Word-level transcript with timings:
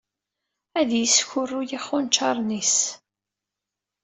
Ad 0.79 0.89
yeskuruy 0.99 1.69
ixunčaren-is. 1.77 2.75